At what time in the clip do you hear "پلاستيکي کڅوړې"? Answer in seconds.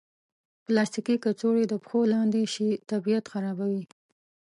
0.65-1.63